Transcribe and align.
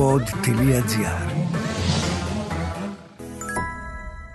pod.gr 0.00 1.30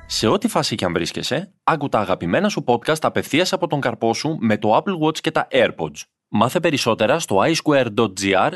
Σε 0.05 0.27
ό,τι 0.27 0.47
φάση 0.47 0.75
και 0.75 0.85
αν 0.85 0.93
βρίσκεσαι, 0.93 1.53
άκου 1.63 1.89
τα 1.89 1.99
αγαπημένα 1.99 2.49
σου 2.49 2.63
podcast 2.67 3.01
απευθείας 3.01 3.53
από 3.53 3.67
τον 3.67 3.79
καρπό 3.79 4.13
σου 4.13 4.37
με 4.39 4.57
το 4.57 4.77
Apple 4.77 5.07
Watch 5.07 5.17
και 5.17 5.31
τα 5.31 5.47
AirPods. 5.51 6.01
Μάθε 6.27 6.59
περισσότερα 6.59 7.19
στο 7.19 7.37
iSquare.gr 7.43 8.51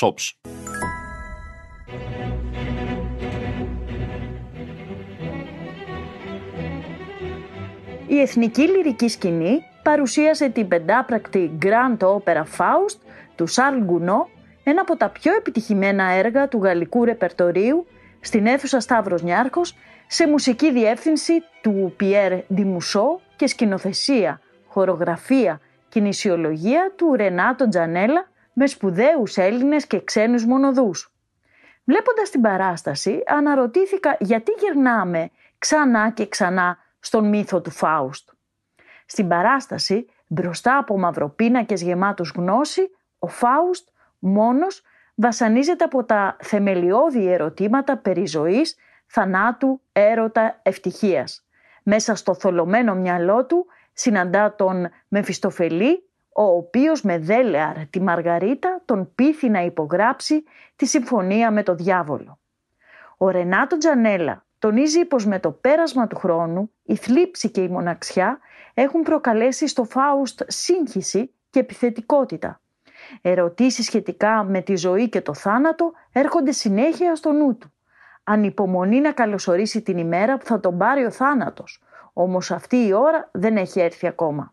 shops. 0.00 0.52
Η 8.06 8.20
εθνική 8.20 8.62
λυρική 8.62 9.08
σκηνή 9.08 9.58
παρουσίασε 9.82 10.48
την 10.48 10.68
πεντάπρακτη 10.68 11.58
Grand 11.62 11.98
Opera 11.98 12.42
Faust 12.58 12.98
του 13.34 13.46
Σαρλ 13.46 13.78
Γκουνό, 13.78 14.28
ένα 14.64 14.80
από 14.80 14.96
τα 14.96 15.08
πιο 15.08 15.34
επιτυχημένα 15.34 16.04
έργα 16.04 16.48
του 16.48 16.62
γαλλικού 16.62 17.04
ρεπερτορίου 17.04 17.86
στην 18.20 18.46
αίθουσα 18.46 18.80
Σταύρος 18.80 19.22
Νιάρχος 19.22 19.76
σε 20.06 20.28
μουσική 20.28 20.72
διεύθυνση 20.72 21.32
του 21.62 21.94
Πιέρ 21.96 22.32
Ντιμουσό 22.54 23.20
και 23.36 23.46
σκηνοθεσία, 23.46 24.40
χορογραφία, 24.66 25.60
κινησιολογία 25.88 26.92
του 26.96 27.14
Ρενάτο 27.16 27.68
Τζανέλα 27.68 28.28
με 28.52 28.66
σπουδαίους 28.66 29.36
Έλληνες 29.36 29.86
και 29.86 30.04
ξένους 30.04 30.44
μονοδούς. 30.44 31.14
Βλέποντας 31.84 32.30
την 32.30 32.40
παράσταση 32.40 33.22
αναρωτήθηκα 33.26 34.16
γιατί 34.20 34.52
γυρνάμε 34.58 35.30
ξανά 35.58 36.10
και 36.10 36.28
ξανά 36.28 36.78
στον 37.00 37.28
μύθο 37.28 37.60
του 37.60 37.70
Φάουστ. 37.70 38.30
Στην 39.06 39.28
παράσταση, 39.28 40.06
μπροστά 40.26 40.76
από 40.76 40.98
μαυροπίνακες 40.98 41.82
γεμάτους 41.82 42.32
γνώση, 42.36 42.90
ο 43.18 43.26
Φάουστ 43.26 43.88
μόνος 44.24 44.82
βασανίζεται 45.14 45.84
από 45.84 46.04
τα 46.04 46.36
θεμελιώδη 46.40 47.32
ερωτήματα 47.32 47.96
περί 47.96 48.26
ζωής, 48.26 48.76
θανάτου, 49.06 49.80
έρωτα, 49.92 50.60
ευτυχίας. 50.62 51.46
Μέσα 51.82 52.14
στο 52.14 52.34
θολωμένο 52.34 52.94
μυαλό 52.94 53.46
του 53.46 53.66
συναντά 53.92 54.54
τον 54.54 54.88
Μεφιστοφελή, 55.08 56.08
ο 56.34 56.42
οποίος 56.42 57.02
με 57.02 57.18
δέλεαρ 57.18 57.86
τη 57.86 58.00
Μαργαρίτα 58.00 58.82
τον 58.84 59.14
πείθει 59.14 59.48
να 59.48 59.60
υπογράψει 59.60 60.44
τη 60.76 60.86
συμφωνία 60.86 61.50
με 61.50 61.62
το 61.62 61.74
διάβολο. 61.74 62.38
Ο 63.16 63.28
Ρενάτο 63.28 63.76
Τζανέλα 63.78 64.44
τονίζει 64.58 65.04
πως 65.04 65.26
με 65.26 65.40
το 65.40 65.50
πέρασμα 65.50 66.06
του 66.06 66.16
χρόνου 66.16 66.70
η 66.82 66.96
θλίψη 66.96 67.50
και 67.50 67.60
η 67.60 67.68
μοναξιά 67.68 68.38
έχουν 68.74 69.02
προκαλέσει 69.02 69.68
στο 69.68 69.84
Φάουστ 69.84 70.42
σύγχυση 70.46 71.34
και 71.50 71.60
επιθετικότητα. 71.60 72.60
Ερωτήσεις 73.22 73.84
σχετικά 73.86 74.44
με 74.44 74.60
τη 74.60 74.76
ζωή 74.76 75.08
και 75.08 75.20
το 75.20 75.34
θάνατο 75.34 75.92
έρχονται 76.12 76.52
συνέχεια 76.52 77.14
στο 77.14 77.32
νου 77.32 77.56
του. 77.58 77.72
Ανυπομονεί 78.24 79.00
να 79.00 79.12
καλωσορίσει 79.12 79.82
την 79.82 79.98
ημέρα 79.98 80.38
που 80.38 80.44
θα 80.44 80.60
τον 80.60 80.78
πάρει 80.78 81.04
ο 81.04 81.10
θάνατος. 81.10 81.82
Όμως 82.12 82.50
αυτή 82.50 82.86
η 82.86 82.92
ώρα 82.92 83.28
δεν 83.32 83.56
έχει 83.56 83.80
έρθει 83.80 84.06
ακόμα. 84.06 84.52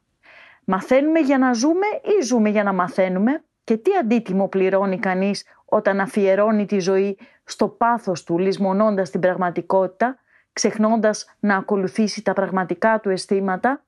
Μαθαίνουμε 0.65 1.19
για 1.19 1.37
να 1.37 1.53
ζούμε 1.53 1.85
ή 2.19 2.23
ζούμε 2.23 2.49
για 2.49 2.63
να 2.63 2.73
μαθαίνουμε; 2.73 3.43
Και 3.63 3.77
τι 3.77 3.91
αντίτιμο 4.01 4.47
πληρώνει 4.47 4.99
κανείς 4.99 5.45
όταν 5.65 5.99
αφιερώνει 5.99 6.65
τη 6.65 6.79
ζωή 6.79 7.17
στο 7.43 7.67
πάθος 7.67 8.23
του 8.23 8.37
λησμονώντας 8.37 9.09
την 9.09 9.19
πραγματικότητα, 9.19 10.19
ξεχνώντας 10.53 11.35
να 11.39 11.55
ακολουθήσει 11.55 12.23
τα 12.23 12.33
πραγματικά 12.33 12.99
του 12.99 13.09
αισθήματα; 13.09 13.83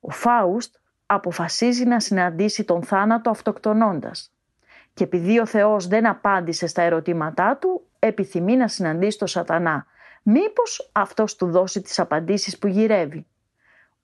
Ο 0.00 0.10
Φάουστ 0.10 0.74
αποφασίζει 1.12 1.84
να 1.84 2.00
συναντήσει 2.00 2.64
τον 2.64 2.82
θάνατο 2.82 3.30
αυτοκτονώντας. 3.30 4.32
Και 4.94 5.04
επειδή 5.04 5.38
ο 5.38 5.46
Θεός 5.46 5.86
δεν 5.86 6.06
απάντησε 6.06 6.66
στα 6.66 6.82
ερωτήματά 6.82 7.56
του, 7.56 7.86
επιθυμεί 7.98 8.56
να 8.56 8.68
συναντήσει 8.68 9.18
τον 9.18 9.28
σατανά. 9.28 9.86
Μήπως 10.22 10.90
αυτός 10.92 11.36
του 11.36 11.46
δώσει 11.46 11.80
τις 11.80 11.98
απαντήσεις 11.98 12.58
που 12.58 12.66
γυρεύει. 12.66 13.26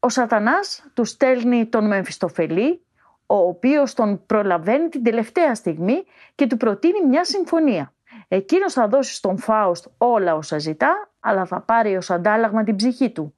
Ο 0.00 0.08
σατανάς 0.08 0.90
του 0.95 1.05
στέλνει 1.05 1.66
τον 1.66 1.86
Μεμφιστοφελή, 1.86 2.84
ο 3.27 3.36
οποίος 3.36 3.95
τον 3.95 4.27
προλαβαίνει 4.27 4.89
την 4.89 5.02
τελευταία 5.02 5.55
στιγμή 5.55 6.05
και 6.34 6.46
του 6.46 6.56
προτείνει 6.56 7.06
μια 7.06 7.24
συμφωνία. 7.24 7.92
Εκείνος 8.28 8.72
θα 8.72 8.89
δώσει 8.89 9.14
στον 9.14 9.39
Φάουστ 9.39 9.86
όλα 9.98 10.34
όσα 10.34 10.58
ζητά, 10.58 11.11
αλλά 11.20 11.45
θα 11.45 11.61
πάρει 11.61 11.96
ως 11.96 12.11
αντάλλαγμα 12.11 12.64
την 12.64 12.77
ψυχή 12.77 13.11
του. 13.11 13.34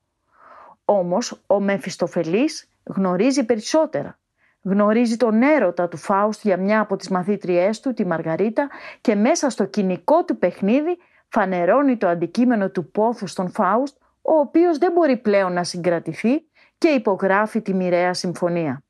Όμως 0.84 1.42
ο 1.46 1.60
Μεμφιστοφελής 1.60 2.67
γνωρίζει 2.88 3.44
περισσότερα. 3.44 4.19
Γνωρίζει 4.62 5.16
τον 5.16 5.43
έρωτα 5.43 5.88
του 5.88 5.97
Φάουστ 5.97 6.41
για 6.43 6.56
μια 6.56 6.81
από 6.81 6.97
τις 6.97 7.09
μαθήτριές 7.09 7.81
του, 7.81 7.93
τη 7.93 8.06
Μαργαρίτα, 8.06 8.69
και 9.00 9.15
μέσα 9.15 9.50
στο 9.50 9.65
κοινικό 9.65 10.25
του 10.25 10.38
παιχνίδι 10.38 10.99
φανερώνει 11.28 11.97
το 11.97 12.09
αντικείμενο 12.09 12.71
του 12.71 12.91
πόθους 12.91 13.31
στον 13.31 13.50
Φάουστ, 13.50 13.97
ο 14.22 14.38
οποίος 14.38 14.78
δεν 14.78 14.93
μπορεί 14.93 15.16
πλέον 15.16 15.53
να 15.53 15.65
συγκρατηθεί 15.65 16.47
και 16.78 16.88
υπογράφει 16.88 17.62
τη 17.62 17.75
μοιραία 17.75 18.15
συμφωνία. 18.15 18.82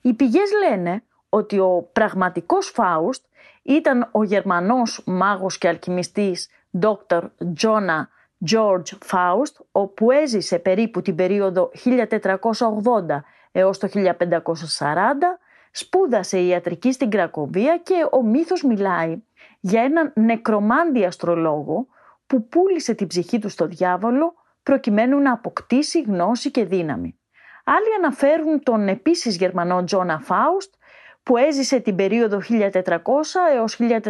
Οι 0.00 0.14
πηγές 0.14 0.50
λένε 0.68 1.02
ότι 1.28 1.58
ο 1.58 1.88
πραγματικός 1.92 2.70
Φάουστ 2.74 3.24
ήταν 3.62 4.08
ο 4.12 4.22
Γερμανός 4.22 5.02
μάγος 5.06 5.58
και 5.58 5.68
αλκημιστής 5.68 6.48
Dr. 6.80 7.22
Jonah 7.62 8.02
George 8.48 8.98
Faust, 9.10 9.64
όπου 9.72 10.10
έζησε 10.10 10.58
περίπου 10.58 11.02
την 11.02 11.14
περίοδο 11.14 11.70
1480 11.84 13.20
έως 13.52 13.78
το 13.78 13.88
1540, 13.94 14.04
σπούδασε 15.70 16.40
ιατρική 16.40 16.92
στην 16.92 17.10
Κρακοβία 17.10 17.78
και 17.78 18.06
ο 18.10 18.22
μύθος 18.22 18.62
μιλάει 18.62 19.22
για 19.60 19.82
έναν 19.82 20.12
νεκρομάντι 20.14 21.04
αστρολόγο 21.04 21.86
που 22.26 22.48
πούλησε 22.48 22.94
την 22.94 23.06
ψυχή 23.06 23.38
του 23.38 23.48
στο 23.48 23.66
διάβολο 23.66 24.34
προκειμένου 24.62 25.18
να 25.18 25.32
αποκτήσει 25.32 26.00
γνώση 26.00 26.50
και 26.50 26.64
δύναμη. 26.64 27.18
Άλλοι 27.64 27.94
αναφέρουν 27.98 28.62
τον 28.62 28.88
επίσης 28.88 29.36
Γερμανό 29.36 29.84
Τζόνα 29.84 30.20
Φάουστ 30.20 30.74
που 31.22 31.36
έζησε 31.36 31.80
την 31.80 31.96
περίοδο 31.96 32.40
1400 32.48 32.82
έως 33.54 33.78
1466. 33.80 34.00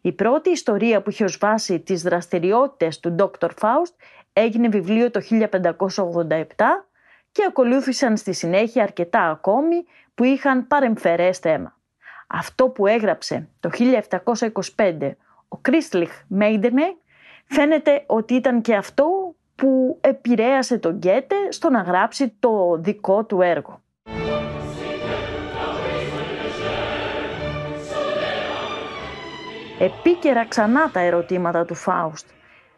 Η 0.00 0.12
πρώτη 0.12 0.50
ιστορία 0.50 1.02
που 1.02 1.10
είχε 1.10 1.24
ως 1.24 1.38
βάση 1.40 1.80
τις 1.80 2.02
δραστηριότητες 2.02 3.00
του 3.00 3.14
Dr. 3.18 3.48
Faust 3.60 3.94
έγινε 4.32 4.68
βιβλίο 4.68 5.10
το 5.10 5.20
1587 5.30 6.44
και 7.32 7.44
ακολούθησαν 7.48 8.16
στη 8.16 8.32
συνέχεια 8.32 8.82
αρκετά 8.82 9.30
ακόμη 9.30 9.84
που 10.14 10.24
είχαν 10.24 10.66
παρεμφερές 10.66 11.38
θέμα. 11.38 11.78
Αυτό 12.26 12.68
που 12.68 12.86
έγραψε 12.86 13.48
το 13.60 13.70
1725 14.76 15.10
ο 15.48 15.56
Κρίστλιχ 15.56 16.22
Μέιντενε 16.28 16.96
φαίνεται 17.44 18.04
ότι 18.06 18.34
ήταν 18.34 18.60
και 18.60 18.74
αυτό 18.74 19.34
που 19.54 19.98
επηρέασε 20.00 20.78
τον 20.78 20.96
Γκέτε 20.96 21.36
στο 21.48 21.70
να 21.70 21.80
γράψει 21.80 22.28
το 22.38 22.76
δικό 22.78 23.24
του 23.24 23.40
έργο. 23.40 23.80
Επίκαιρα 29.78 30.46
ξανά 30.46 30.90
τα 30.90 31.00
ερωτήματα 31.00 31.64
του 31.64 31.74
Φάουστ. 31.74 32.26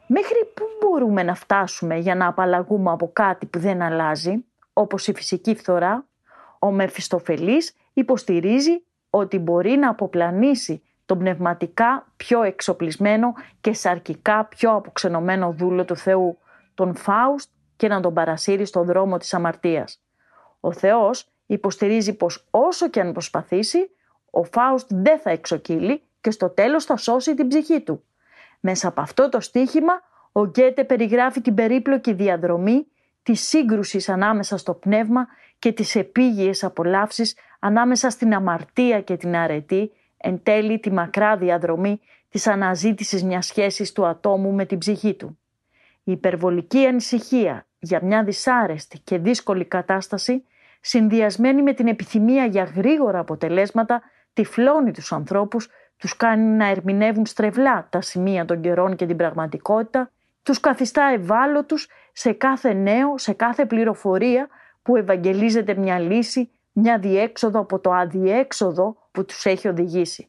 Μέχρι 0.06 0.52
πού 0.54 0.64
μπορούμε 0.80 1.22
να 1.22 1.34
φτάσουμε 1.34 1.96
για 1.96 2.14
να 2.14 2.26
απαλλαγούμε 2.26 2.90
από 2.90 3.10
κάτι 3.12 3.46
που 3.46 3.58
δεν 3.58 3.82
αλλάζει, 3.82 4.44
όπως 4.72 5.06
η 5.06 5.14
φυσική 5.14 5.54
φθορά; 5.54 6.06
Ο 6.58 6.70
Μεφιστοφελής 6.70 7.74
υποστηρίζει 7.92 8.84
ότι 9.10 9.38
μπορεί 9.38 9.70
να 9.70 9.88
αποπλανήσει 9.90 10.82
τον 11.06 11.18
πνευματικά 11.18 12.06
πιο 12.16 12.42
εξοπλισμένο 12.42 13.32
και 13.60 13.72
σαρκικά 13.72 14.44
πιο 14.44 14.74
αποξενωμένο 14.74 15.52
δούλο 15.52 15.84
του 15.84 15.96
Θεού, 15.96 16.38
τον 16.74 16.94
Φάουστ 16.94 17.50
και 17.76 17.88
να 17.88 18.00
τον 18.00 18.14
παρασύρει 18.14 18.64
στον 18.64 18.84
δρόμο 18.84 19.16
της 19.16 19.34
αμαρτίας. 19.34 20.00
Ο 20.60 20.72
Θεός 20.72 21.28
υποστηρίζει 21.46 22.16
πως 22.16 22.46
όσο 22.50 22.88
και 22.88 23.00
αν 23.00 23.12
προσπαθήσει, 23.12 23.90
ο 24.30 24.44
Φάουστ 24.44 24.88
δεν 24.92 25.18
θα 25.18 25.30
εξοκύλει 25.30 26.02
και 26.28 26.34
στο 26.34 26.48
τέλος 26.50 26.84
θα 26.84 26.96
σώσει 26.96 27.34
την 27.34 27.48
ψυχή 27.48 27.80
του. 27.80 28.04
Μέσα 28.60 28.88
από 28.88 29.00
αυτό 29.00 29.28
το 29.28 29.40
στίχημα 29.40 30.00
ο 30.32 30.44
Γκέτε 30.44 30.84
περιγράφει 30.84 31.40
την 31.40 31.54
περίπλοκη 31.54 32.12
διαδρομή 32.12 32.86
της 33.22 33.40
σύγκρουσης 33.40 34.08
ανάμεσα 34.08 34.56
στο 34.56 34.74
πνεύμα 34.74 35.26
και 35.58 35.72
τις 35.72 35.94
επίγειες 35.94 36.64
απολαύσεις 36.64 37.36
ανάμεσα 37.58 38.10
στην 38.10 38.34
αμαρτία 38.34 39.00
και 39.00 39.16
την 39.16 39.36
αρετή, 39.36 39.92
εν 40.16 40.42
τέλει 40.42 40.78
τη 40.78 40.92
μακρά 40.92 41.36
διαδρομή 41.36 42.00
της 42.28 42.46
αναζήτησης 42.46 43.24
μιας 43.24 43.46
σχέσης 43.46 43.92
του 43.92 44.06
ατόμου 44.06 44.52
με 44.52 44.64
την 44.64 44.78
ψυχή 44.78 45.14
του. 45.14 45.38
Η 46.04 46.12
υπερβολική 46.12 46.86
ανησυχία 46.86 47.66
για 47.78 48.00
μια 48.02 48.24
δυσάρεστη 48.24 48.98
και 48.98 49.18
δύσκολη 49.18 49.64
κατάσταση, 49.64 50.44
συνδυασμένη 50.80 51.62
με 51.62 51.72
την 51.72 51.86
επιθυμία 51.86 52.44
για 52.44 52.64
γρήγορα 52.64 53.18
αποτελέσματα, 53.18 54.02
τυφλώνει 54.32 54.90
τους 54.90 55.12
ανθρώπους 55.12 55.68
τους 55.98 56.16
κάνει 56.16 56.42
να 56.42 56.66
ερμηνεύουν 56.66 57.26
στρεβλά 57.26 57.86
τα 57.90 58.00
σημεία 58.00 58.44
των 58.44 58.60
καιρών 58.60 58.96
και 58.96 59.06
την 59.06 59.16
πραγματικότητα, 59.16 60.10
τους 60.42 60.60
καθιστά 60.60 61.02
ευάλωτους 61.14 61.88
σε 62.12 62.32
κάθε 62.32 62.72
νέο, 62.72 63.18
σε 63.18 63.32
κάθε 63.32 63.66
πληροφορία 63.66 64.48
που 64.82 64.96
ευαγγελίζεται 64.96 65.74
μια 65.74 65.98
λύση, 65.98 66.50
μια 66.72 66.98
διέξοδο 66.98 67.60
από 67.60 67.78
το 67.78 67.92
αδιέξοδο 67.92 68.96
που 69.12 69.24
τους 69.24 69.44
έχει 69.44 69.68
οδηγήσει. 69.68 70.28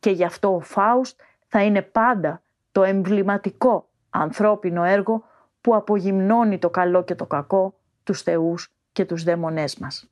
Και 0.00 0.10
γι' 0.10 0.24
αυτό 0.24 0.54
ο 0.54 0.60
Φάουστ 0.60 1.20
θα 1.46 1.62
είναι 1.62 1.82
πάντα 1.82 2.42
το 2.72 2.82
εμβληματικό 2.82 3.88
ανθρώπινο 4.10 4.84
έργο 4.84 5.24
που 5.60 5.74
απογυμνώνει 5.74 6.58
το 6.58 6.70
καλό 6.70 7.04
και 7.04 7.14
το 7.14 7.26
κακό, 7.26 7.74
τους 8.04 8.22
θεούς 8.22 8.72
και 8.92 9.04
τους 9.04 9.22
δαίμονές 9.22 9.76
μας. 9.76 10.10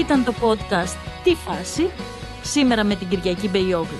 Ήταν 0.00 0.24
το 0.24 0.34
podcast 0.40 0.96
«Τι 1.24 1.34
φάση» 1.34 1.90
σήμερα 2.42 2.84
με 2.84 2.94
την 2.94 3.08
Κυριακή 3.08 3.48
Μπεϊόγλου. 3.48 3.98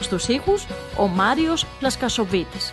Στους 0.00 0.28
ήχους 0.28 0.66
ο 0.98 1.06
Μάριος 1.06 1.66
Λασκασοβίτης. 1.80 2.72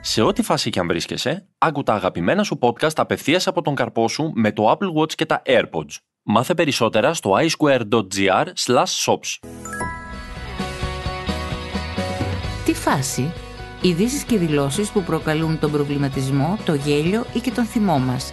Σε 0.00 0.22
ό,τι 0.22 0.42
φάση 0.42 0.70
και 0.70 0.80
αν 0.80 0.86
βρίσκεσαι, 0.86 1.48
άκου 1.58 1.82
τα 1.82 1.94
αγαπημένα 1.94 2.42
σου 2.42 2.58
podcast 2.62 2.92
απευθείας 2.94 3.46
από 3.46 3.62
τον 3.62 3.74
καρπό 3.74 4.08
σου 4.08 4.32
με 4.34 4.52
το 4.52 4.70
Apple 4.70 5.00
Watch 5.00 5.12
και 5.12 5.26
τα 5.26 5.42
AirPods. 5.46 5.96
Μάθε 6.22 6.54
περισσότερα 6.54 7.14
στο 7.14 7.36
iSquare.gr 7.38 8.46
shops. 9.04 9.48
Τι 12.64 12.74
φάση; 12.74 13.32
Ειδήσεις 13.82 14.22
και 14.22 14.38
δηλώσεις 14.38 14.90
που 14.90 15.02
προκαλούν 15.02 15.58
τον 15.58 15.70
προβληματισμό, 15.70 16.58
το 16.64 16.74
γέλιο 16.74 17.24
ή 17.32 17.38
και 17.38 17.50
τον 17.50 17.64
θυμό 17.64 17.98
μας. 17.98 18.32